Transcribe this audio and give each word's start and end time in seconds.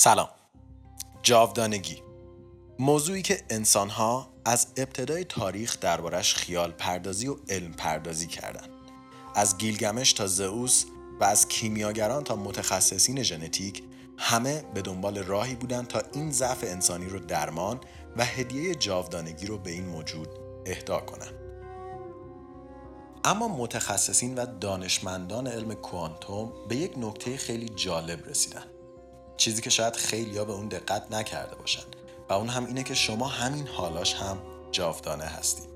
سلام. 0.00 0.28
جاودانگی. 1.22 2.02
موضوعی 2.78 3.22
که 3.22 3.44
انسانها 3.50 4.28
از 4.44 4.66
ابتدای 4.76 5.24
تاریخ 5.24 5.80
دربارش 5.80 6.34
خیال 6.34 6.70
پردازی 6.70 7.28
و 7.28 7.36
علم 7.48 7.72
پردازی 7.72 8.26
کردند. 8.26 8.68
از 9.34 9.58
گیلگمش 9.58 10.12
تا 10.12 10.26
زئوس 10.26 10.84
و 11.20 11.24
از 11.24 11.48
کیمیاگران 11.48 12.24
تا 12.24 12.36
متخصصین 12.36 13.22
ژنتیک 13.22 13.82
همه 14.18 14.64
به 14.74 14.82
دنبال 14.82 15.18
راهی 15.18 15.54
بودند 15.54 15.86
تا 15.86 16.02
این 16.12 16.32
ضعف 16.32 16.64
انسانی 16.64 17.08
رو 17.08 17.18
درمان 17.18 17.80
و 18.16 18.24
هدیه 18.24 18.74
جاودانگی 18.74 19.46
رو 19.46 19.58
به 19.58 19.70
این 19.70 19.86
موجود 19.86 20.28
اهدا 20.66 21.00
کنند. 21.00 21.34
اما 23.24 23.48
متخصصین 23.48 24.34
و 24.34 24.46
دانشمندان 24.60 25.46
علم 25.46 25.74
کوانتوم 25.74 26.52
به 26.68 26.76
یک 26.76 26.92
نکته 26.98 27.36
خیلی 27.36 27.68
جالب 27.68 28.28
رسیدن. 28.28 28.64
چیزی 29.38 29.62
که 29.62 29.70
شاید 29.70 29.96
خیلی 29.96 30.38
ها 30.38 30.44
به 30.44 30.52
اون 30.52 30.68
دقت 30.68 31.12
نکرده 31.12 31.56
باشند 31.56 31.96
و 32.28 32.32
اون 32.32 32.48
هم 32.48 32.66
اینه 32.66 32.82
که 32.82 32.94
شما 32.94 33.28
همین 33.28 33.66
حالاش 33.66 34.14
هم 34.14 34.38
جاودانه 34.72 35.24
هستید. 35.24 35.68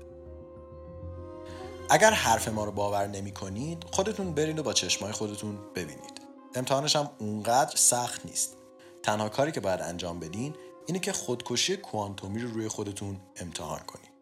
اگر 1.89 2.11
حرف 2.11 2.47
ما 2.47 2.65
رو 2.65 2.71
باور 2.71 3.07
نمی 3.07 3.31
کنید 3.31 3.83
خودتون 3.91 4.33
برید 4.33 4.59
و 4.59 4.63
با 4.63 4.73
چشمای 4.73 5.11
خودتون 5.11 5.57
ببینید. 5.75 6.21
امتحانش 6.55 6.95
هم 6.95 7.09
اونقدر 7.19 7.75
سخت 7.75 8.25
نیست. 8.25 8.57
تنها 9.03 9.29
کاری 9.29 9.51
که 9.51 9.59
باید 9.59 9.81
انجام 9.81 10.19
بدین 10.19 10.55
اینه 10.85 10.99
که 10.99 11.13
خودکشی 11.13 11.77
کوانتومی 11.77 12.41
رو 12.41 12.49
روی 12.51 12.67
خودتون 12.67 13.19
امتحان 13.35 13.79
کنید. 13.79 14.12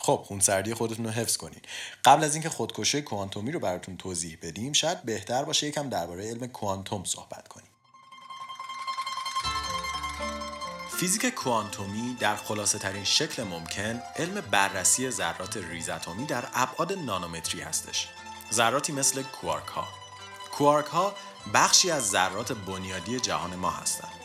خب 0.00 0.24
خونسردی 0.26 0.74
خودتون 0.74 1.04
رو 1.04 1.10
حفظ 1.10 1.36
کنید 1.36 1.68
قبل 2.04 2.24
از 2.24 2.34
اینکه 2.34 2.48
خودکشی 2.48 3.02
کوانتومی 3.02 3.52
رو 3.52 3.60
براتون 3.60 3.96
توضیح 3.96 4.38
بدیم 4.42 4.72
شاید 4.72 5.02
بهتر 5.02 5.44
باشه 5.44 5.66
یکم 5.66 5.88
درباره 5.88 6.30
علم 6.30 6.46
کوانتوم 6.46 7.04
صحبت 7.04 7.48
کنیم. 7.48 7.70
فیزیک 11.00 11.26
کوانتومی 11.26 12.16
در 12.20 12.36
خلاصه 12.36 12.78
ترین 12.78 13.04
شکل 13.04 13.42
ممکن 13.42 14.02
علم 14.16 14.40
بررسی 14.50 15.10
ذرات 15.10 15.56
ریزاتمی 15.56 16.24
در 16.24 16.44
ابعاد 16.54 16.92
نانومتری 16.92 17.60
هستش. 17.60 18.08
ذراتی 18.52 18.92
مثل 18.92 19.22
کوارک 19.22 19.66
ها 19.66 19.88
کوارک 20.52 20.86
ها 20.86 21.14
بخشی 21.54 21.90
از 21.90 22.10
ذرات 22.10 22.52
بنیادی 22.52 23.20
جهان 23.20 23.56
ما 23.56 23.70
هستند. 23.70 24.19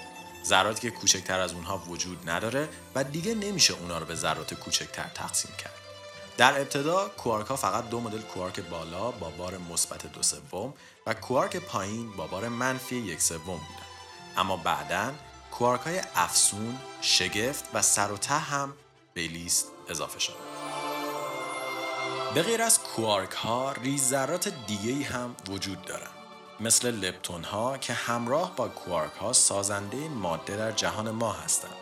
ذراتی 0.45 0.81
که 0.81 0.91
کوچکتر 0.91 1.39
از 1.39 1.53
اونها 1.53 1.77
وجود 1.77 2.29
نداره 2.29 2.69
و 2.95 3.03
دیگه 3.03 3.35
نمیشه 3.35 3.73
اونا 3.73 3.97
رو 3.97 4.05
به 4.05 4.15
ذرات 4.15 4.53
کوچکتر 4.53 5.07
تقسیم 5.13 5.51
کرد. 5.57 5.73
در 6.37 6.59
ابتدا 6.59 7.09
کوارک 7.09 7.47
ها 7.47 7.55
فقط 7.55 7.89
دو 7.89 7.99
مدل 7.99 8.21
کوارک 8.21 8.59
بالا 8.59 9.11
با 9.11 9.29
بار 9.29 9.57
مثبت 9.57 10.05
دو 10.05 10.23
سوم 10.23 10.73
و 11.07 11.13
کوارک 11.13 11.57
پایین 11.57 12.11
با 12.11 12.27
بار 12.27 12.47
منفی 12.47 12.95
یک 12.95 13.21
سوم 13.21 13.39
بودن. 13.43 13.85
اما 14.37 14.57
بعدا 14.57 15.11
کوارک 15.51 15.81
های 15.81 16.01
افسون، 16.15 16.79
شگفت 17.01 17.65
و 17.73 17.81
سر 17.81 18.11
و 18.11 18.17
ته 18.17 18.33
هم 18.33 18.73
به 19.13 19.27
لیست 19.27 19.67
اضافه 19.89 20.19
شد. 20.19 20.35
به 22.33 22.41
غیر 22.41 22.61
از 22.61 22.79
کوارک 22.79 23.31
ها 23.31 23.71
ریز 23.71 24.09
ذرات 24.09 24.47
دیگه 24.67 25.05
هم 25.05 25.35
وجود 25.49 25.81
دارن. 25.81 26.14
مثل 26.59 26.91
لپتون 26.91 27.43
ها 27.43 27.77
که 27.77 27.93
همراه 27.93 28.55
با 28.55 28.67
کوارک 28.67 29.13
ها 29.13 29.33
سازنده 29.33 30.09
ماده 30.09 30.57
در 30.57 30.71
جهان 30.71 31.11
ما 31.11 31.31
هستند. 31.31 31.75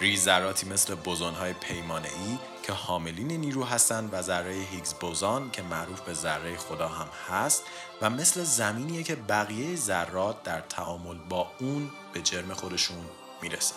ریز 0.00 0.22
ذراتی 0.22 0.66
مثل 0.66 0.94
بوزون 0.94 1.34
های 1.34 1.52
پیمانه 1.52 2.08
ای 2.08 2.38
که 2.62 2.72
حاملین 2.72 3.32
نیرو 3.32 3.64
هستند 3.64 4.10
و 4.12 4.22
ذره 4.22 4.52
هیگز 4.52 4.94
بوزان 4.94 5.50
که 5.50 5.62
معروف 5.62 6.00
به 6.00 6.14
ذره 6.14 6.56
خدا 6.56 6.88
هم 6.88 7.08
هست 7.28 7.62
و 8.02 8.10
مثل 8.10 8.44
زمینیه 8.44 9.02
که 9.02 9.14
بقیه 9.16 9.76
ذرات 9.76 10.42
در 10.42 10.60
تعامل 10.60 11.18
با 11.28 11.50
اون 11.60 11.90
به 12.12 12.22
جرم 12.22 12.54
خودشون 12.54 13.04
می‌رسن. 13.42 13.76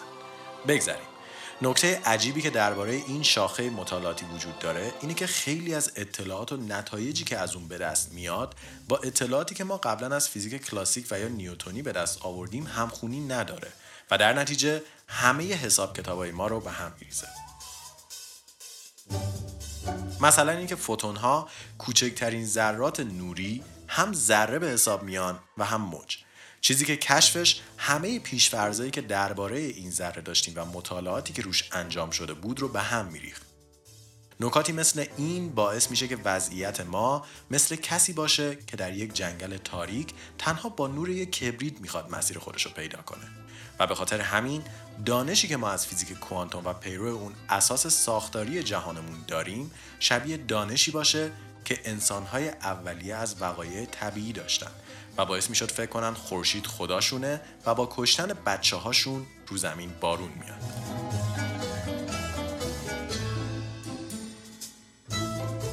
بگذریم. 0.68 1.08
نکته 1.64 2.02
عجیبی 2.06 2.42
که 2.42 2.50
درباره 2.50 2.92
این 2.92 3.24
شاخه 3.24 3.70
مطالعاتی 3.70 4.26
وجود 4.26 4.60
داره 4.60 4.94
اینه 5.02 5.14
که 5.14 5.28
خیلی 5.28 5.74
از 5.74 5.92
اطلاعات 5.96 6.52
و 6.52 6.58
نتایجی 6.58 7.24
که 7.24 7.38
از 7.38 7.56
اون 7.56 7.68
به 7.68 7.78
دست 7.78 8.12
میاد 8.14 8.56
با 8.88 8.98
اطلاعاتی 8.98 9.56
که 9.56 9.64
ما 9.64 9.78
قبلا 9.78 10.16
از 10.16 10.30
فیزیک 10.30 10.66
کلاسیک 10.66 11.08
و 11.12 11.20
یا 11.20 11.28
نیوتونی 11.28 11.82
به 11.82 11.92
دست 11.92 12.22
آوردیم 12.22 12.68
همخونی 12.68 13.20
نداره 13.20 13.68
و 14.12 14.18
در 14.18 14.34
نتیجه 14.34 14.82
همه 15.08 15.54
حساب 15.54 15.98
کتابای 15.98 16.32
ما 16.32 16.48
رو 16.48 16.60
به 16.60 16.72
هم 16.72 16.94
میریزه. 17.00 17.28
مثلا 20.22 20.52
اینکه 20.52 20.76
فوتون 20.76 21.16
ها 21.16 21.50
کوچکترین 21.78 22.46
ذرات 22.46 23.00
نوری 23.00 23.64
هم 23.88 24.14
ذره 24.14 24.60
به 24.60 24.68
حساب 24.68 25.04
میان 25.04 25.40
و 25.58 25.66
هم 25.66 25.82
موج. 25.82 26.18
چیزی 26.62 26.86
که 26.86 26.98
کشفش 26.98 27.62
همه 27.78 28.20
پیشفرزایی 28.20 28.92
که 28.92 29.02
درباره 29.02 29.60
این 29.60 29.92
ذره 29.92 30.22
داشتیم 30.22 30.54
و 30.58 30.66
مطالعاتی 30.66 31.34
که 31.34 31.42
روش 31.42 31.70
انجام 31.72 32.12
شده 32.12 32.34
بود 32.34 32.60
رو 32.60 32.68
به 32.68 32.82
هم 32.82 33.06
میریخت. 33.06 33.42
نکاتی 34.40 34.72
مثل 34.72 35.06
این 35.18 35.56
باعث 35.56 35.90
میشه 35.90 36.08
که 36.08 36.18
وضعیت 36.26 36.82
ما 36.82 37.26
مثل 37.52 37.76
کسی 37.76 38.14
باشه 38.14 38.58
که 38.68 38.78
در 38.78 38.94
یک 38.94 39.14
جنگل 39.14 39.58
تاریک 39.58 40.14
تنها 40.38 40.70
با 40.70 40.88
نور 40.88 41.10
یک 41.10 41.32
کبریت 41.32 41.82
می‌خواد 41.82 42.10
مسیر 42.12 42.40
خودش 42.40 42.66
رو 42.66 42.72
پیدا 42.72 43.02
کنه. 43.02 43.28
و 43.80 43.88
به 43.88 43.96
خاطر 43.96 44.22
همین 44.22 44.64
دانشی 45.06 45.48
که 45.48 45.58
ما 45.58 45.70
از 45.70 45.88
فیزیک 45.88 46.14
کوانتوم 46.14 46.66
و 46.66 46.74
پیرو 46.74 47.08
اون 47.08 47.34
اساس 47.50 47.88
ساختاری 47.88 48.64
جهانمون 48.64 49.24
داریم 49.28 49.72
شبیه 50.00 50.38
دانشی 50.38 50.92
باشه 50.92 51.32
که 51.66 51.80
انسانهای 51.86 52.50
اولیه 52.50 53.16
از 53.16 53.42
وقایع 53.42 53.86
طبیعی 53.86 54.34
داشتن 54.34 54.72
و 55.18 55.26
باعث 55.26 55.50
می‌شد 55.50 55.72
فکر 55.72 55.90
کنن 55.90 56.14
خورشید 56.14 56.68
خداشونه 56.68 57.42
و 57.66 57.76
با 57.76 57.90
کشتن 57.92 58.28
بچه 58.46 58.76
هاشون 58.76 59.26
رو 59.48 59.58
زمین 59.58 59.94
بارون 60.02 60.32
میاد. 60.40 60.62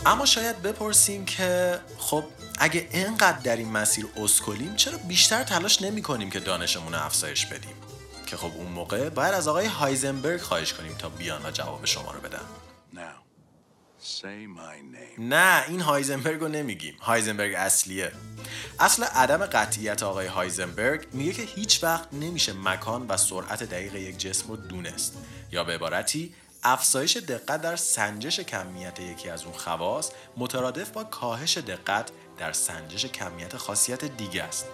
اما 0.06 0.26
شاید 0.26 0.62
بپرسیم 0.62 1.24
که 1.24 1.80
خب 1.98 2.24
اگه 2.58 2.88
اینقدر 2.92 3.38
در 3.38 3.56
این 3.56 3.70
مسیر 3.70 4.06
اسکلیم 4.16 4.76
چرا 4.76 4.98
بیشتر 4.98 5.42
تلاش 5.44 5.82
نمی 5.82 6.02
کنیم 6.02 6.30
که 6.30 6.40
دانشمون 6.40 6.92
رو 6.92 7.04
افزایش 7.04 7.46
بدیم؟ 7.46 7.74
که 8.26 8.36
خب 8.36 8.50
اون 8.56 8.66
موقع 8.66 9.08
باید 9.08 9.34
از 9.34 9.48
آقای 9.48 9.66
هایزنبرگ 9.66 10.40
خواهش 10.40 10.72
کنیم 10.72 10.94
تا 10.94 11.08
بیان 11.08 11.46
و 11.46 11.50
جواب 11.50 11.84
شما 11.84 12.12
رو 12.12 12.20
بدن. 12.20 12.42
نه 12.92 13.08
این 15.68 15.80
هایزنبرگ 15.80 16.40
رو 16.40 16.48
نمیگیم. 16.48 16.96
هایزنبرگ 17.00 17.54
اصلیه. 17.54 18.12
اصل 18.78 19.04
عدم 19.04 19.46
قطعیت 19.46 20.02
آقای 20.02 20.26
هایزنبرگ 20.26 21.06
میگه 21.12 21.32
که 21.32 21.42
هیچ 21.42 21.84
وقت 21.84 22.08
نمیشه 22.12 22.52
مکان 22.52 23.06
و 23.08 23.16
سرعت 23.16 23.62
دقیق 23.62 23.94
یک 23.94 24.18
جسم 24.18 24.48
رو 24.48 24.56
دونست. 24.56 25.16
یا 25.52 25.64
به 25.64 25.74
عبارتی 25.74 26.34
افزایش 26.62 27.16
دقت 27.16 27.62
در 27.62 27.76
سنجش 27.76 28.40
کمیت 28.40 29.00
یکی 29.00 29.28
از 29.28 29.44
اون 29.44 29.54
خواص 29.54 30.10
مترادف 30.36 30.90
با 30.90 31.04
کاهش 31.04 31.58
دقت 31.58 32.10
در 32.38 32.52
سنجش 32.52 33.06
کمیت 33.06 33.56
خاصیت 33.56 34.04
دیگه 34.04 34.42
است. 34.42 34.66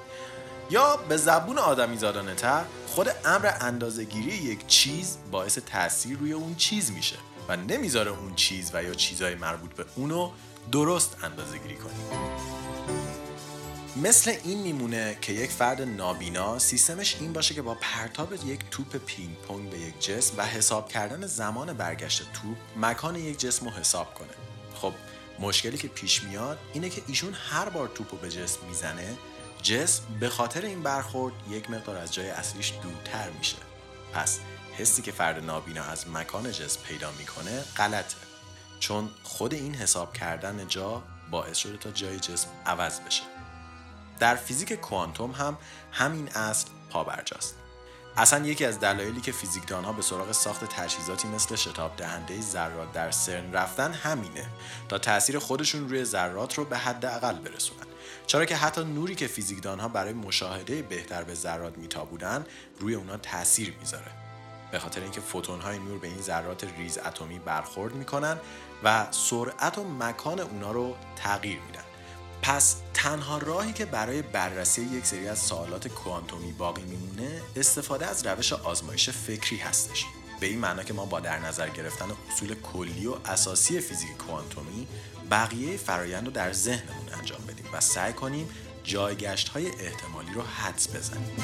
یا 0.70 0.96
به 0.96 1.16
زبون 1.16 1.58
آدمی 1.58 1.96
زادانه 1.96 2.34
تر 2.34 2.64
خود 2.86 3.08
امر 3.24 3.50
اندازهگیری 3.60 4.36
یک 4.36 4.66
چیز 4.66 5.18
باعث 5.30 5.58
تاثیر 5.58 6.18
روی 6.18 6.32
اون 6.32 6.54
چیز 6.54 6.90
میشه. 6.90 7.16
و 7.49 7.56
نمی‌ذاره 7.56 8.10
اون 8.10 8.34
چیز 8.34 8.71
و 8.75 8.82
یا 8.82 8.94
چیزهای 8.94 9.34
مربوط 9.34 9.75
به 9.75 9.84
اونو 9.97 10.31
درست 10.72 11.16
اندازه 11.22 11.59
گیری 11.59 11.77
کنیم 11.77 12.06
مثل 13.97 14.37
این 14.44 14.62
میمونه 14.62 15.19
که 15.21 15.32
یک 15.32 15.50
فرد 15.50 15.82
نابینا 15.82 16.59
سیستمش 16.59 17.16
این 17.21 17.32
باشه 17.32 17.55
که 17.55 17.62
با 17.62 17.75
پرتاب 17.75 18.32
یک 18.47 18.60
توپ 18.71 18.97
پینگ 18.97 19.37
پونگ 19.37 19.71
به 19.71 19.78
یک 19.78 20.00
جسم 20.00 20.34
و 20.37 20.47
حساب 20.47 20.88
کردن 20.88 21.27
زمان 21.27 21.72
برگشت 21.72 22.22
توپ 22.32 22.56
مکان 22.77 23.16
یک 23.16 23.41
جسم 23.41 23.66
رو 23.66 23.72
حساب 23.72 24.15
کنه. 24.15 24.28
خب 24.75 24.93
مشکلی 25.38 25.78
که 25.78 25.88
پیش 25.88 26.22
میاد 26.22 26.59
اینه 26.72 26.88
که 26.88 27.03
ایشون 27.06 27.34
هر 27.34 27.69
بار 27.69 27.88
توپ 27.88 28.12
رو 28.12 28.19
به 28.19 28.31
جسم 28.31 28.61
می‌زنه 28.69 29.16
جسم 29.62 30.03
به 30.21 30.28
خاطر 30.28 30.62
این 30.62 30.82
برخورد 30.82 31.34
یک 31.50 31.70
مقدار 31.70 31.97
از 31.97 32.14
جای 32.14 32.31
اصلیش 32.31 32.73
دورتر 32.82 33.31
میشه. 33.31 33.56
پس 34.12 34.38
حسی 34.79 35.03
که 35.03 35.12
فرد 35.12 35.44
نابینا 35.44 35.85
از 35.85 36.09
مکان 36.09 36.53
جسم 36.53 36.81
پیدا 36.82 37.12
می‌کنه 37.19 37.61
غلطه. 37.76 38.17
چون 38.81 39.11
خود 39.23 39.55
این 39.55 39.75
حساب 39.75 40.12
کردن 40.12 40.69
جا 40.69 41.03
باعث 41.31 41.56
شده 41.56 41.76
تا 41.76 41.91
جای 41.91 42.21
جسم 42.21 42.49
عوض 42.67 43.00
بشه. 43.00 43.23
در 44.19 44.37
فیزیک 44.37 44.73
کوانتوم 44.73 45.32
هم 45.32 45.59
همین 45.93 46.29
اصل 46.29 46.69
پابرجاست. 46.91 47.55
اصلا 48.17 48.47
یکی 48.47 48.65
از 48.65 48.81
دلایلی 48.81 49.21
که 49.21 49.32
فیزیکدانها 49.32 49.93
به 49.93 50.03
سراغ 50.03 50.32
ساخت 50.32 50.65
تجهیزاتی 50.65 51.29
مثل 51.29 51.56
شتاب 51.56 51.97
دهنده 51.97 52.41
ذرات 52.41 52.93
در 52.93 53.11
سرن 53.11 53.53
رفتن 53.53 53.93
همینه 53.93 54.47
تا 54.88 54.99
تاثیر 54.99 55.38
خودشون 55.38 55.88
روی 55.88 56.05
ذرات 56.05 56.55
رو 56.55 56.65
به 56.65 56.79
حد 56.79 57.06
اقل 57.06 57.35
برسونن. 57.35 57.87
چرا 58.26 58.44
که 58.44 58.56
حتی 58.56 58.85
نوری 58.85 59.15
که 59.15 59.26
فیزیکدانها 59.26 59.88
برای 59.88 60.12
مشاهده 60.12 60.82
بهتر 60.82 61.25
به 61.25 61.35
ذرات 61.35 61.79
میتابودن 61.79 62.47
روی 62.81 62.94
اونا 62.94 63.17
تاثیر 63.17 63.75
می‌ذاره. 63.81 64.24
به 64.75 64.81
خاطر 64.81 65.00
اینکه 65.03 65.21
فوتون 65.21 65.61
های 65.61 65.79
نور 65.79 65.99
به 65.99 66.06
این 66.06 66.23
ذرات 66.23 66.65
ریز 66.79 66.99
اتمی 66.99 67.38
برخورد 67.38 67.94
می‌کنن 67.94 68.38
و 68.85 69.06
سرعت 69.11 69.79
و 69.79 69.85
مکان 69.85 70.41
اونا 70.41 70.73
رو 70.73 70.97
تغییر 71.17 71.61
میدن. 71.67 71.85
پس 72.43 72.76
تنها 72.94 73.38
راهی 73.38 73.73
که 73.73 73.85
برای 73.85 74.23
بررسی 74.23 74.82
یک 74.82 75.06
سری 75.06 75.29
از 75.29 75.38
سوالات 75.38 75.88
کوانتومی 75.88 76.53
باقی 76.53 76.82
میمونه 76.82 77.41
استفاده 77.56 78.06
از 78.06 78.26
روش 78.26 78.53
آزمایش 78.53 79.11
فکری 79.11 79.56
هستش. 79.56 80.05
به 80.41 80.47
این 80.47 80.59
معنا 80.59 80.82
که 80.82 80.94
ما 80.94 81.05
با 81.05 81.21
در 81.21 81.38
نظر 81.38 81.69
گرفتن 81.69 82.06
اصول 82.32 82.55
کلی 82.55 83.06
و 83.06 83.15
اساسی 83.25 83.81
فیزیک 83.81 84.17
کوانتومی 84.17 84.87
بقیه 85.31 85.76
فرایند 85.76 86.26
رو 86.26 86.32
در 86.32 86.53
ذهنمون 86.53 87.09
انجام 87.19 87.41
بدیم 87.49 87.67
و 87.73 87.81
سعی 87.81 88.12
کنیم 88.12 88.49
جایگشت 88.85 89.49
های 89.49 89.67
احتمالی 89.67 90.32
رو 90.35 90.43
حدس 90.43 90.97
بزنیم. 90.97 91.37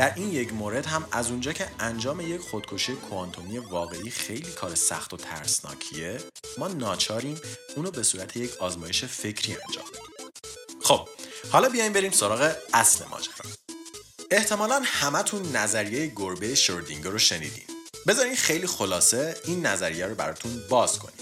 در 0.00 0.12
این 0.16 0.32
یک 0.32 0.52
مورد 0.52 0.86
هم 0.86 1.04
از 1.12 1.30
اونجا 1.30 1.52
که 1.52 1.68
انجام 1.80 2.20
یک 2.20 2.40
خودکشی 2.40 2.92
کوانتومی 2.92 3.58
واقعی 3.58 4.10
خیلی 4.10 4.50
کار 4.50 4.74
سخت 4.74 5.14
و 5.14 5.16
ترسناکیه 5.16 6.18
ما 6.58 6.68
ناچاریم 6.68 7.40
اونو 7.76 7.90
به 7.90 8.02
صورت 8.02 8.36
یک 8.36 8.56
آزمایش 8.60 9.04
فکری 9.04 9.52
انجام 9.52 9.84
بدیم. 9.84 10.30
خب 10.82 11.08
حالا 11.52 11.68
بیایم 11.68 11.92
بریم 11.92 12.10
سراغ 12.10 12.52
اصل 12.74 13.04
ماجرا. 13.10 13.34
احتمالا 14.30 14.80
همتون 14.84 15.56
نظریه 15.56 16.12
گربه 16.16 16.54
شوردینگر 16.54 17.10
رو 17.10 17.18
شنیدین. 17.18 17.64
بذارین 18.06 18.36
خیلی 18.36 18.66
خلاصه 18.66 19.36
این 19.44 19.66
نظریه 19.66 20.06
رو 20.06 20.14
براتون 20.14 20.62
باز 20.70 20.98
کنیم. 20.98 21.19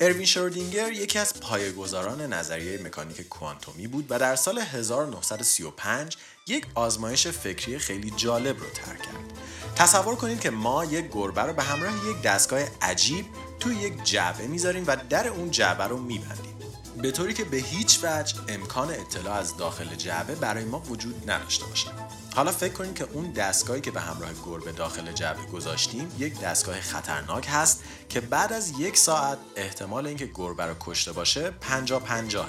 اروین 0.00 0.24
شوردینگر 0.24 0.92
یکی 0.92 1.18
از 1.18 1.40
پایه‌گذاران 1.40 2.32
نظریه 2.32 2.82
مکانیک 2.82 3.20
کوانتومی 3.20 3.86
بود 3.86 4.06
و 4.08 4.18
در 4.18 4.36
سال 4.36 4.58
1935 4.58 6.16
یک 6.46 6.66
آزمایش 6.74 7.26
فکری 7.26 7.78
خیلی 7.78 8.12
جالب 8.16 8.60
رو 8.60 8.66
ترک 8.74 9.02
کرد. 9.02 9.32
تصور 9.76 10.16
کنید 10.16 10.40
که 10.40 10.50
ما 10.50 10.84
یک 10.84 11.08
گربه 11.12 11.42
رو 11.42 11.52
به 11.52 11.62
همراه 11.62 11.94
یک 12.10 12.22
دستگاه 12.22 12.60
عجیب 12.82 13.26
توی 13.60 13.76
یک 13.76 14.04
جعبه 14.04 14.46
می‌ذاریم 14.46 14.84
و 14.86 14.96
در 15.10 15.28
اون 15.28 15.50
جعبه 15.50 15.84
رو 15.84 15.98
میبندیم. 15.98 16.56
به 17.02 17.10
طوری 17.10 17.34
که 17.34 17.44
به 17.44 17.56
هیچ 17.56 18.00
وجه 18.02 18.34
امکان 18.48 18.90
اطلاع 18.90 19.34
از 19.34 19.56
داخل 19.56 19.94
جعبه 19.94 20.34
برای 20.34 20.64
ما 20.64 20.78
وجود 20.78 21.30
نداشته 21.30 21.66
باشه. 21.66 21.88
حالا 22.36 22.52
فکر 22.52 22.72
کنید 22.72 22.94
که 22.94 23.06
اون 23.12 23.30
دستگاهی 23.30 23.80
که 23.80 23.90
به 23.90 24.00
همراه 24.00 24.30
گربه 24.44 24.72
داخل 24.72 25.12
جعبه 25.12 25.42
گذاشتیم 25.42 26.12
یک 26.18 26.40
دستگاه 26.40 26.80
خطرناک 26.80 27.46
هست 27.50 27.82
که 28.08 28.20
بعد 28.20 28.52
از 28.52 28.72
یک 28.80 28.96
ساعت 28.96 29.38
احتمال 29.56 30.06
اینکه 30.06 30.30
گربه 30.34 30.66
رو 30.66 30.74
کشته 30.80 31.12
باشه 31.12 31.50
50 31.50 32.00
50 32.00 32.48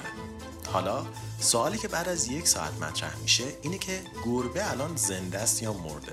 حالا 0.72 1.06
سوالی 1.40 1.78
که 1.78 1.88
بعد 1.88 2.08
از 2.08 2.28
یک 2.28 2.48
ساعت 2.48 2.72
مطرح 2.82 3.16
میشه 3.16 3.44
اینه 3.62 3.78
که 3.78 4.00
گربه 4.24 4.70
الان 4.70 4.96
زنده 4.96 5.38
است 5.38 5.62
یا 5.62 5.72
مرده؟ 5.72 6.12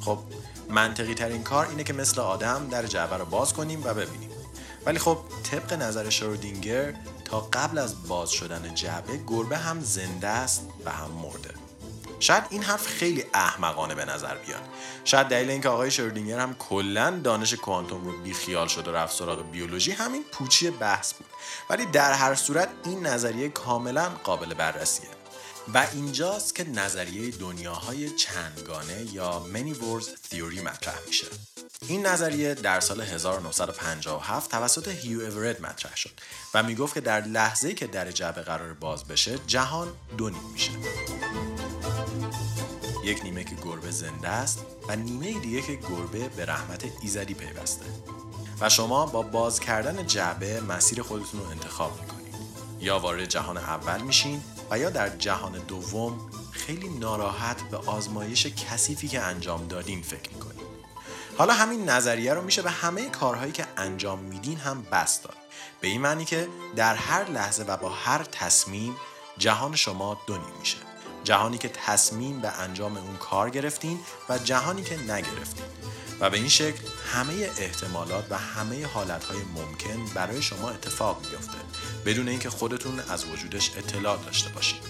خب 0.00 0.18
منطقی 0.70 1.14
ترین 1.14 1.42
کار 1.42 1.66
اینه 1.66 1.84
که 1.84 1.92
مثل 1.92 2.20
آدم 2.20 2.68
در 2.68 2.86
جعبه 2.86 3.16
رو 3.16 3.24
باز 3.24 3.52
کنیم 3.52 3.84
و 3.84 3.94
ببینیم. 3.94 4.30
ولی 4.86 4.98
خب 4.98 5.18
طبق 5.42 5.72
نظر 5.72 6.10
شرودینگر 6.10 6.94
تا 7.24 7.40
قبل 7.40 7.78
از 7.78 8.08
باز 8.08 8.30
شدن 8.30 8.74
جعبه 8.74 9.20
گربه 9.26 9.56
هم 9.56 9.80
زنده 9.80 10.28
است 10.28 10.66
و 10.84 10.90
هم 10.90 11.10
مرده. 11.10 11.63
شاید 12.20 12.44
این 12.50 12.62
حرف 12.62 12.86
خیلی 12.86 13.24
احمقانه 13.34 13.94
به 13.94 14.04
نظر 14.04 14.34
بیاد. 14.34 14.62
شاید 15.04 15.26
دلیل 15.26 15.50
اینکه 15.50 15.68
آقای 15.68 15.90
شردینگر 15.90 16.38
هم 16.38 16.54
کلا 16.54 17.10
دانش 17.10 17.54
کوانتوم 17.54 18.04
رو 18.04 18.22
بیخیال 18.22 18.68
شد 18.68 18.88
و 18.88 18.92
رفت 18.92 19.16
سراغ 19.16 19.50
بیولوژی 19.50 19.92
همین 19.92 20.24
پوچی 20.32 20.70
بحث 20.70 21.12
بود. 21.12 21.26
ولی 21.70 21.86
در 21.86 22.12
هر 22.12 22.34
صورت 22.34 22.68
این 22.84 23.06
نظریه 23.06 23.48
کاملا 23.48 24.08
قابل 24.08 24.54
بررسیه. 24.54 25.08
و 25.74 25.86
اینجاست 25.92 26.54
که 26.54 26.68
نظریه 26.68 27.30
دنیاهای 27.30 28.10
چندگانه 28.10 29.06
یا 29.12 29.46
many 29.54 29.74
worlds 29.74 30.34
theory 30.34 30.62
مطرح 30.64 30.98
میشه. 31.06 31.26
این 31.88 32.06
نظریه 32.06 32.54
در 32.54 32.80
سال 32.80 33.00
1957 33.00 34.50
توسط 34.50 34.88
هیو 34.88 35.20
اورد 35.20 35.62
مطرح 35.62 35.96
شد 35.96 36.10
و 36.54 36.62
می‌گفت 36.62 36.94
که 36.94 37.00
در 37.00 37.20
لحظه‌ای 37.20 37.74
که 37.74 37.86
در 37.86 38.10
جعبه 38.10 38.42
قرار 38.42 38.74
باز 38.74 39.04
بشه 39.04 39.38
جهان 39.46 39.88
دو 40.18 40.30
میشه. 40.52 40.70
یک 43.04 43.22
نیمه 43.22 43.44
که 43.44 43.54
گربه 43.54 43.90
زنده 43.90 44.28
است 44.28 44.66
و 44.88 44.96
نیمه 44.96 45.40
دیگه 45.40 45.62
که 45.62 45.74
گربه 45.74 46.28
به 46.28 46.46
رحمت 46.46 46.84
ایزدی 47.02 47.34
پیوسته. 47.34 47.86
و 48.60 48.68
شما 48.68 49.06
با 49.06 49.22
باز 49.22 49.60
کردن 49.60 50.06
جعبه 50.06 50.60
مسیر 50.60 51.02
خودتون 51.02 51.40
رو 51.40 51.46
انتخاب 51.46 52.00
می‌کنید. 52.00 52.34
یا 52.80 52.98
وارد 52.98 53.24
جهان 53.24 53.56
اول 53.56 54.00
میشین 54.00 54.42
و 54.70 54.78
یا 54.78 54.90
در 54.90 55.16
جهان 55.16 55.52
دوم 55.52 56.20
خیلی 56.52 56.88
ناراحت 56.88 57.62
به 57.62 57.76
آزمایش 57.76 58.46
کثیفی 58.46 59.08
که 59.08 59.20
انجام 59.20 59.66
دادین 59.66 60.02
فکر 60.02 60.30
می‌کنید. 60.34 60.64
حالا 61.38 61.52
همین 61.52 61.90
نظریه 61.90 62.34
رو 62.34 62.42
میشه 62.42 62.62
به 62.62 62.70
همه 62.70 63.10
کارهایی 63.10 63.52
که 63.52 63.66
انجام 63.76 64.18
میدین 64.18 64.58
هم 64.58 64.82
بس 64.82 65.22
داد. 65.22 65.36
به 65.80 65.88
این 65.88 66.00
معنی 66.00 66.24
که 66.24 66.48
در 66.76 66.94
هر 66.94 67.30
لحظه 67.30 67.64
و 67.64 67.76
با 67.76 67.88
هر 67.88 68.24
تصمیم 68.24 68.96
جهان 69.38 69.76
شما 69.76 70.20
دو 70.26 70.38
میشه. 70.58 70.93
جهانی 71.24 71.58
که 71.58 71.68
تصمیم 71.68 72.40
به 72.40 72.48
انجام 72.48 72.96
اون 72.96 73.16
کار 73.16 73.50
گرفتین 73.50 74.00
و 74.28 74.38
جهانی 74.38 74.82
که 74.82 75.02
نگرفتین. 75.02 75.64
و 76.20 76.30
به 76.30 76.36
این 76.36 76.48
شکل 76.48 76.80
همه 77.12 77.50
احتمالات 77.58 78.26
و 78.30 78.38
همه 78.38 78.86
حالتهای 78.86 79.40
ممکن 79.54 80.14
برای 80.14 80.42
شما 80.42 80.70
اتفاق 80.70 81.26
میفته 81.30 81.58
بدون 82.06 82.28
اینکه 82.28 82.50
خودتون 82.50 83.00
از 83.00 83.24
وجودش 83.24 83.70
اطلاع 83.76 84.16
داشته 84.16 84.48
باشید. 84.48 84.80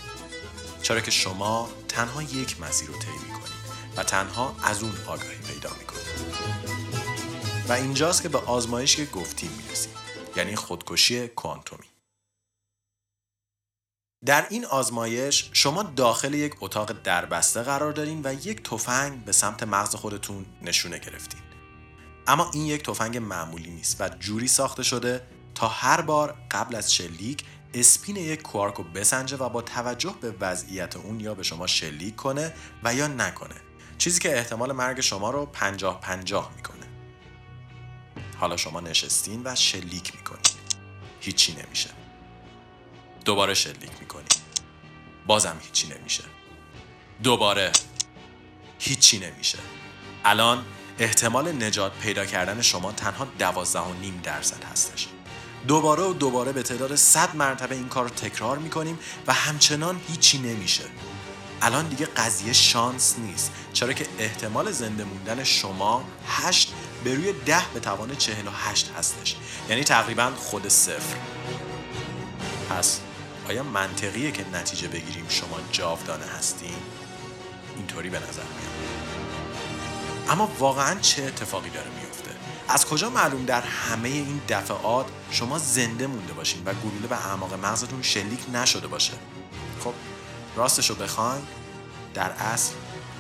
چرا 0.83 1.01
که 1.01 1.11
شما 1.11 1.71
تنها 1.89 2.23
یک 2.23 2.61
مسیر 2.61 2.89
رو 2.89 2.99
طی 2.99 3.11
می‌کنید 3.27 3.55
و 3.97 4.03
تنها 4.03 4.57
از 4.63 4.83
اون 4.83 4.93
آگاهی 5.07 5.39
پیدا 5.39 5.71
می‌کنید. 5.79 6.05
و 7.69 7.73
اینجاست 7.73 8.23
که 8.23 8.29
به 8.29 8.39
آزمایش 8.39 8.97
که 8.97 9.05
گفتیم 9.05 9.51
می‌رسیم 9.51 9.93
یعنی 10.37 10.57
خودکشی 10.57 11.29
کوانتومی. 11.29 11.94
در 14.27 14.47
این 14.51 14.65
آزمایش 14.65 15.51
شما 15.53 15.83
داخل 15.83 16.35
یک 16.35 16.55
اتاق 16.61 16.93
دربسته 17.03 17.63
قرار 17.63 17.93
دارین 17.93 18.21
و 18.25 18.35
یک 18.47 18.63
تفنگ 18.63 19.25
به 19.25 19.33
سمت 19.33 19.63
مغز 19.63 19.95
خودتون 19.95 20.47
نشونه 20.63 20.99
گرفتین. 20.99 21.41
اما 22.27 22.51
این 22.55 22.67
یک 22.67 22.83
تفنگ 22.83 23.19
معمولی 23.19 23.71
نیست 23.71 24.01
و 24.01 24.09
جوری 24.09 24.49
ساخته 24.49 24.83
شده 24.83 25.27
تا 25.55 25.69
هر 25.69 26.01
بار 26.01 26.35
قبل 26.51 26.75
از 26.75 26.95
شلیک 26.95 27.45
اسپین 27.75 28.17
یک 28.17 28.43
کوارک 28.43 28.75
رو 28.75 28.85
بسنجه 28.85 29.37
و 29.37 29.49
با 29.49 29.63
توجه 29.63 30.15
به 30.21 30.35
وضعیت 30.41 30.97
اون 30.97 31.21
یا 31.21 31.35
به 31.35 31.43
شما 31.43 31.67
شلیک 31.67 32.17
کنه 32.17 32.55
و 32.85 32.95
یا 32.95 33.07
نکنه. 33.07 33.55
چیزی 33.99 34.21
که 34.21 34.39
احتمال 34.39 34.73
مرگ 34.73 35.01
شما 35.01 35.31
رو 35.31 35.47
پنجاه 35.47 36.01
پنجاه 36.01 36.53
می‌کنه. 36.57 36.87
حالا 38.39 38.57
شما 38.57 38.81
نشستین 38.81 39.43
و 39.45 39.55
شلیک 39.55 40.17
می‌کنین. 40.17 40.55
هیچی 41.21 41.57
نمیشه. 41.65 41.91
دوباره 43.25 43.55
شلیک 43.55 43.91
می‌کنی. 44.01 44.25
بازم 45.27 45.57
هیچی 45.61 45.89
نمیشه. 45.89 46.25
دوباره 47.23 47.73
هیچی 48.79 49.19
نمیشه. 49.19 49.59
الان 50.25 50.65
احتمال 50.99 51.65
نجات 51.65 51.93
پیدا 51.93 52.27
کردن 52.27 52.63
شما 52.63 52.93
تنها 52.93 53.27
دوازده 53.39 53.81
و 53.81 53.93
نیم 53.93 54.21
درصد 54.25 54.65
هستش. 54.65 55.07
دوباره 55.69 56.03
و 56.03 56.13
دوباره 56.13 56.53
به 56.53 56.63
تعداد 56.63 56.95
صد 56.95 57.37
مرتبه 57.37 57.75
این 57.75 57.89
کار 57.89 58.05
رو 58.05 58.11
تکرار 58.11 58.59
می‌کنیم 58.59 58.99
و 59.27 59.33
همچنان 59.33 60.01
هیچی 60.09 60.39
نمیشه. 60.39 60.85
الان 61.63 61.89
دیگه 61.89 62.07
قضیه 62.07 62.53
شانس 62.53 63.15
نیست. 63.19 63.53
چرا 63.73 63.93
که 63.93 64.07
احتمال 64.19 64.73
زنده 64.73 65.05
موندن 65.05 65.45
شما 65.45 66.05
هشت 66.27 66.75
به 67.05 67.15
روی 67.15 67.33
ده 67.33 67.65
به 67.75 67.81
توان 67.81 68.17
چهل 68.17 68.47
و 68.47 68.51
هشت 68.51 68.91
هستش. 68.99 69.37
یعنی 69.69 69.85
تقریبا 69.85 70.33
خود 70.37 70.69
صفر. 70.69 71.17
پس 72.71 73.01
آیا 73.49 73.63
منطقیه 73.63 74.33
که 74.33 74.45
نتیجه 74.53 74.89
بگیریم 74.89 75.27
شما 75.29 75.59
جاودانه 75.73 76.25
هستین؟ 76.25 76.77
اینطوری 77.77 78.11
به 78.11 78.19
نظر 78.19 78.43
میاد. 78.43 78.95
اما 80.29 80.51
واقعا 80.59 81.01
چه 81.01 81.23
اتفاقی 81.23 81.71
داره 81.71 81.91
میفته؟ 81.91 82.31
از 82.69 82.87
کجا 82.87 83.11
معلوم 83.11 83.45
در 83.45 83.61
همه 83.61 84.09
این 84.09 84.41
دفعات 84.49 85.07
شما 85.31 85.59
زنده 85.59 86.07
مونده 86.07 86.33
باشین 86.33 86.63
و 86.65 86.75
گلوله 86.75 87.07
به 87.07 87.27
اعماق 87.27 87.55
مغزتون 87.55 88.03
شلیک 88.03 88.41
نشده 88.53 88.87
باشه؟ 88.87 89.13
خب 89.85 89.95
راستش 90.57 90.91
رو 90.91 90.97
بخواین. 90.97 91.43
در 92.15 92.31
اصل 92.31 92.73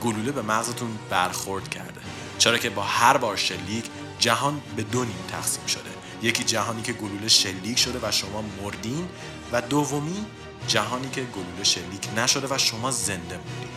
گلوله 0.02 0.32
به 0.32 0.42
مغزتون 0.42 0.98
برخورد 1.10 1.68
کرده. 1.68 2.00
چرا 2.38 2.58
که 2.58 2.70
با 2.70 2.82
هر 2.82 3.16
بار 3.16 3.36
شلیک 3.36 3.84
جهان 4.18 4.60
به 4.76 4.82
دو 4.82 5.04
نیم 5.04 5.24
تقسیم 5.28 5.66
شده. 5.66 5.93
یکی 6.22 6.44
جهانی 6.44 6.82
که 6.82 6.92
گلوله 6.92 7.28
شلیک 7.28 7.78
شده 7.78 8.08
و 8.08 8.10
شما 8.10 8.44
مردین 8.62 9.08
و 9.52 9.60
دومی 9.60 10.26
جهانی 10.68 11.10
که 11.10 11.22
گلوله 11.22 11.64
شلیک 11.64 12.08
نشده 12.16 12.54
و 12.54 12.58
شما 12.58 12.90
زنده 12.90 13.36
موندین. 13.36 13.68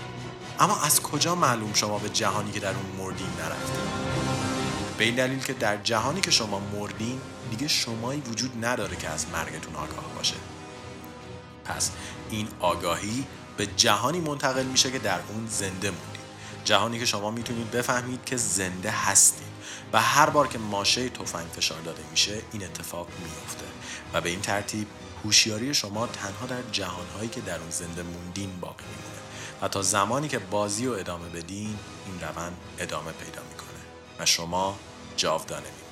اما 0.59 0.81
از 0.81 1.01
کجا 1.01 1.35
معلوم 1.35 1.73
شما 1.73 1.99
به 1.99 2.09
جهانی 2.09 2.51
که 2.51 2.59
در 2.59 2.73
اون 2.73 3.05
مردین 3.05 3.27
نرفتین 3.39 3.87
به 4.97 5.03
این 5.03 5.15
دلیل 5.15 5.39
که 5.39 5.53
در 5.53 5.77
جهانی 5.77 6.21
که 6.21 6.31
شما 6.31 6.59
مردین 6.59 7.21
دیگه 7.51 7.67
شمایی 7.67 8.21
وجود 8.21 8.65
نداره 8.65 8.95
که 8.95 9.09
از 9.09 9.25
مرگتون 9.33 9.75
آگاه 9.75 10.05
باشه. 10.15 10.35
پس 11.65 11.91
این 12.29 12.47
آگاهی 12.59 13.25
به 13.57 13.65
جهانی 13.65 14.19
منتقل 14.19 14.63
میشه 14.63 14.91
که 14.91 14.99
در 14.99 15.19
اون 15.29 15.47
زنده 15.47 15.89
موندین. 15.89 16.21
جهانی 16.65 16.99
که 16.99 17.05
شما 17.05 17.31
می‌تونید 17.31 17.71
بفهمید 17.71 18.25
که 18.25 18.37
زنده 18.37 18.91
هستید 18.91 19.46
و 19.93 20.01
هر 20.01 20.29
بار 20.29 20.47
که 20.47 20.57
ماشه 20.57 21.09
تفنگ 21.09 21.47
فشار 21.47 21.81
داده 21.81 22.03
میشه 22.11 22.41
این 22.51 22.63
اتفاق 22.63 23.07
میفته 23.19 23.65
و 24.13 24.21
به 24.21 24.29
این 24.29 24.41
ترتیب 24.41 24.87
هوشیاری 25.23 25.73
شما 25.73 26.07
تنها 26.07 26.45
در 26.45 26.61
جهانهایی 26.71 27.29
که 27.29 27.41
در 27.41 27.59
اون 27.59 27.69
زنده 27.69 28.03
موندین 28.03 28.59
باقی 28.59 28.85
میمونه. 28.85 29.21
و 29.61 29.67
تا 29.67 29.81
زمانی 29.81 30.27
که 30.27 30.39
بازی 30.39 30.85
رو 30.85 30.91
ادامه 30.91 31.29
بدین 31.29 31.79
این 32.05 32.21
روند 32.21 32.57
ادامه 32.79 33.11
پیدا 33.11 33.43
می‌کنه. 33.43 33.67
و 34.19 34.25
شما 34.25 34.79
جاودانه 35.17 35.61
میمونید. 35.61 35.87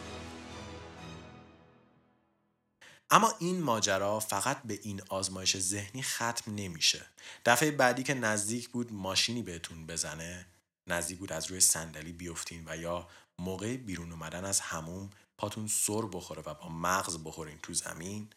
اما 3.09 3.33
این 3.39 3.61
ماجرا 3.61 4.19
فقط 4.19 4.61
به 4.65 4.79
این 4.83 5.01
آزمایش 5.09 5.57
ذهنی 5.57 6.03
ختم 6.03 6.55
نمیشه. 6.55 7.05
دفعه 7.45 7.71
بعدی 7.71 8.03
که 8.03 8.13
نزدیک 8.13 8.69
بود 8.69 8.93
ماشینی 8.93 9.41
بهتون 9.41 9.87
بزنه. 9.87 10.45
نزدیک 10.87 11.19
بود 11.19 11.33
از 11.33 11.51
روی 11.51 11.59
صندلی 11.59 12.11
بیفتین 12.11 12.63
و 12.67 12.77
یا 12.77 13.07
موقع 13.39 13.77
بیرون 13.77 14.11
اومدن 14.11 14.45
از 14.45 14.59
هموم 14.59 15.09
پاتون 15.37 15.67
سر 15.67 16.01
بخوره 16.01 16.41
و 16.45 16.53
با 16.53 16.69
مغز 16.69 17.23
بخورین 17.23 17.59
تو 17.63 17.73
زمین 17.73 18.29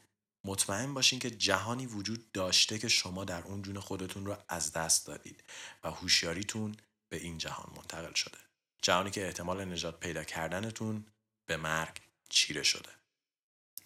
مطمئن 0.44 0.94
باشین 0.94 1.18
که 1.18 1.30
جهانی 1.30 1.86
وجود 1.86 2.32
داشته 2.32 2.78
که 2.78 2.88
شما 2.88 3.24
در 3.24 3.42
اون 3.42 3.62
جون 3.62 3.80
خودتون 3.80 4.26
رو 4.26 4.36
از 4.48 4.72
دست 4.72 5.06
دادید 5.06 5.44
و 5.84 5.90
هوشیاریتون 5.90 6.76
به 7.08 7.16
این 7.16 7.38
جهان 7.38 7.72
منتقل 7.76 8.14
شده. 8.14 8.38
جهانی 8.82 9.10
که 9.10 9.26
احتمال 9.26 9.64
نجات 9.64 10.00
پیدا 10.00 10.24
کردنتون 10.24 11.06
به 11.46 11.56
مرگ 11.56 12.00
چیره 12.28 12.62
شده. 12.62 12.90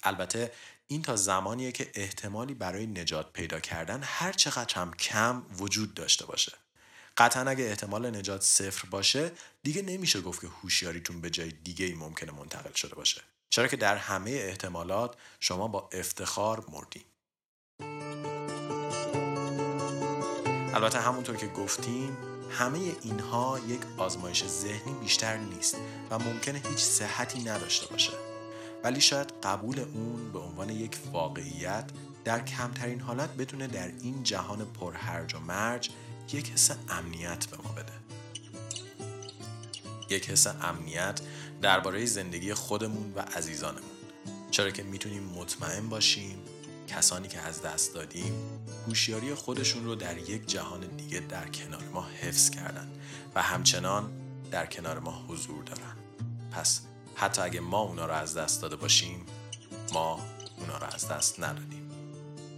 البته 0.02 0.52
این 0.86 1.02
تا 1.02 1.16
زمانیه 1.16 1.72
که 1.72 1.92
احتمالی 1.94 2.54
برای 2.54 2.86
نجات 2.86 3.32
پیدا 3.32 3.60
کردن 3.60 4.02
هر 4.02 4.32
چقدر 4.32 4.74
هم 4.74 4.94
کم 4.94 5.46
وجود 5.58 5.94
داشته 5.94 6.26
باشه. 6.26 6.52
قطعا 7.16 7.50
اگه 7.50 7.64
احتمال 7.64 8.16
نجات 8.16 8.42
صفر 8.42 8.88
باشه 8.88 9.30
دیگه 9.62 9.82
نمیشه 9.82 10.20
گفت 10.20 10.40
که 10.40 10.46
هوشیاریتون 10.46 11.20
به 11.20 11.30
جای 11.30 11.52
دیگه 11.64 11.86
ای 11.86 11.94
ممکنه 11.94 12.32
منتقل 12.32 12.72
شده 12.72 12.94
باشه. 12.94 13.22
چرا 13.50 13.68
که 13.68 13.76
در 13.76 13.96
همه 13.96 14.30
احتمالات 14.30 15.16
شما 15.40 15.68
با 15.68 15.88
افتخار 15.92 16.64
مردین. 16.72 17.02
البته 20.74 21.00
همونطور 21.00 21.36
که 21.36 21.46
گفتیم 21.46 22.16
همه 22.50 22.78
اینها 23.02 23.60
یک 23.68 23.80
آزمایش 23.96 24.44
ذهنی 24.46 24.92
بیشتر 25.00 25.36
نیست 25.36 25.76
و 26.10 26.18
ممکنه 26.18 26.62
هیچ 26.68 26.78
صحتی 26.78 27.42
نداشته 27.42 27.86
باشه. 27.86 28.12
ولی 28.84 29.00
شاید 29.00 29.32
قبول 29.42 29.80
اون 29.80 30.32
به 30.32 30.38
عنوان 30.38 30.70
یک 30.70 30.96
واقعیت 31.12 31.90
در 32.24 32.40
کمترین 32.44 33.00
حالت 33.00 33.30
بتونه 33.30 33.66
در 33.66 33.86
این 33.86 34.22
جهان 34.22 34.64
پرهرج 34.64 35.34
و 35.34 35.38
مرج 35.38 35.90
یک 36.32 36.50
حس 36.50 36.70
امنیت 36.88 37.46
به 37.46 37.56
ما 37.56 37.72
بده. 37.72 37.92
یک 40.10 40.30
حس 40.30 40.46
امنیت 40.46 41.20
درباره 41.62 42.06
زندگی 42.06 42.54
خودمون 42.54 43.12
و 43.14 43.20
عزیزانمون. 43.20 43.90
چرا 44.50 44.70
که 44.70 44.82
می‌تونیم 44.82 45.22
مطمئن 45.22 45.88
باشیم 45.88 46.38
کسانی 46.88 47.28
که 47.28 47.40
از 47.40 47.62
دست 47.62 47.94
دادیم 47.94 48.34
هوشیاری 48.86 49.34
خودشون 49.34 49.84
رو 49.84 49.94
در 49.94 50.18
یک 50.18 50.46
جهان 50.46 50.80
دیگه 50.80 51.20
در 51.20 51.48
کنار 51.48 51.82
ما 51.92 52.02
حفظ 52.02 52.50
کردن 52.50 52.92
و 53.34 53.42
همچنان 53.42 54.12
در 54.50 54.66
کنار 54.66 54.98
ما 54.98 55.24
حضور 55.28 55.64
دارن. 55.64 55.96
پس 56.50 56.80
حتی 57.14 57.42
اگه 57.42 57.60
ما 57.60 57.80
اونا 57.80 58.06
رو 58.06 58.12
از 58.12 58.36
دست 58.36 58.62
داده 58.62 58.76
باشیم 58.76 59.26
ما 59.92 60.20
اونا 60.58 60.78
رو 60.78 60.86
از 60.94 61.08
دست 61.08 61.40
ندادیم. 61.40 61.90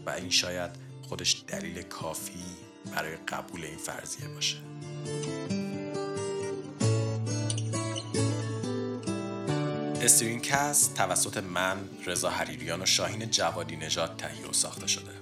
و 0.07 0.11
این 0.11 0.31
شاید 0.31 0.71
خودش 1.09 1.45
دلیل 1.47 1.83
کافی 1.83 2.45
برای 2.93 3.17
قبول 3.17 3.65
این 3.65 3.79
فرضیه 3.79 4.29
باشه 4.29 4.57
استرینکست 10.03 10.95
توسط 10.95 11.37
من 11.37 11.77
رضا 12.07 12.31
حریریان 12.31 12.83
و 12.83 12.87
شاهین 12.87 13.31
جوادی 13.31 13.77
نژاد 13.77 14.17
تهیه 14.17 14.49
و 14.49 14.53
ساخته 14.53 14.87
شده 14.87 15.13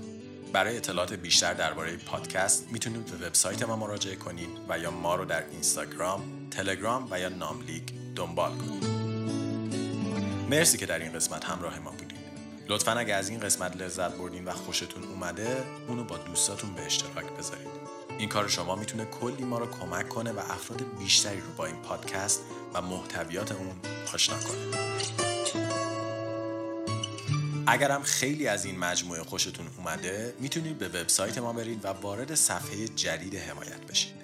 برای 0.52 0.76
اطلاعات 0.76 1.12
بیشتر 1.12 1.54
درباره 1.54 1.96
پادکست 1.96 2.66
می‌تونید 2.70 3.06
به 3.06 3.26
وبسایت 3.26 3.62
ما 3.62 3.76
مراجعه 3.76 4.16
کنید 4.16 4.48
و 4.68 4.78
یا 4.78 4.90
ما 4.90 5.14
رو 5.14 5.24
در 5.24 5.44
اینستاگرام، 5.50 6.22
تلگرام 6.50 7.08
و 7.10 7.20
یا 7.20 7.28
ناملیک 7.28 7.82
دنبال 8.16 8.58
کنید. 8.58 8.84
مرسی 10.50 10.78
که 10.78 10.86
در 10.86 10.98
این 10.98 11.12
قسمت 11.12 11.44
همراه 11.44 11.78
ما 11.78 11.90
بودید. 11.90 12.11
لطفا 12.72 12.92
اگر 12.92 13.18
از 13.18 13.28
این 13.28 13.40
قسمت 13.40 13.76
لذت 13.76 14.12
بردین 14.12 14.44
و 14.44 14.52
خوشتون 14.52 15.04
اومده 15.04 15.64
اونو 15.88 16.04
با 16.04 16.18
دوستاتون 16.18 16.74
به 16.74 16.86
اشتراک 16.86 17.24
بذارید. 17.38 17.68
این 18.18 18.28
کار 18.28 18.48
شما 18.48 18.76
می‌تونه 18.76 19.04
کلی 19.04 19.44
ما 19.44 19.58
رو 19.58 19.66
کمک 19.66 20.08
کنه 20.08 20.32
و 20.32 20.38
افراد 20.38 20.98
بیشتری 20.98 21.40
رو 21.40 21.52
با 21.56 21.66
این 21.66 21.76
پادکست 21.76 22.40
و 22.74 22.82
محتویات 22.82 23.52
اون 23.52 23.70
آشنا 24.14 24.36
کنه. 24.38 24.58
اگرم 27.66 28.02
خیلی 28.02 28.48
از 28.48 28.64
این 28.64 28.78
مجموعه 28.78 29.22
خوشتون 29.22 29.66
اومده 29.78 30.34
می‌تونید 30.40 30.78
به 30.78 30.88
وبسایت 30.88 31.38
ما 31.38 31.52
برید 31.52 31.84
و 31.84 31.88
وارد 31.88 32.34
صفحه 32.34 32.88
جدید 32.88 33.36
حمایت 33.36 33.80
بشید. 33.90 34.14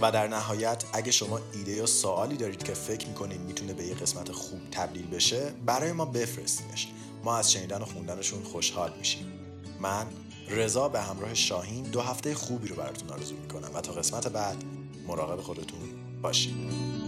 و 0.00 0.12
در 0.12 0.28
نهایت 0.28 0.84
اگه 0.92 1.12
شما 1.12 1.40
ایده 1.52 1.72
یا 1.72 1.86
سوالی 1.86 2.36
دارید 2.36 2.62
که 2.62 2.74
فکر 2.74 3.06
می‌کنید 3.06 3.40
می‌تونه 3.40 3.72
به 3.72 3.84
یه 3.84 3.94
قسمت 3.94 4.32
خوب 4.32 4.60
تبدیل 4.70 5.06
بشه 5.06 5.52
برای 5.66 5.92
ما 5.92 6.04
بفرستینش. 6.04 6.88
ما 7.24 7.36
از 7.36 7.52
شنیدن 7.52 7.82
و 7.82 7.84
خوندنشون 7.84 8.42
خوشحال 8.42 8.92
میشیم. 8.98 9.26
من 9.80 10.06
رضا 10.48 10.88
به 10.88 11.00
همراه 11.00 11.34
شاهین 11.34 11.82
دو 11.82 12.00
هفته 12.00 12.34
خوبی 12.34 12.68
رو 12.68 12.76
براتون 12.76 13.10
آرزو 13.10 13.34
می‌کنم 13.34 13.70
و 13.74 13.80
تا 13.80 13.92
قسمت 13.92 14.28
بعد 14.28 14.64
مراقب 15.08 15.40
خودتون 15.40 15.80
باشید. 16.22 16.99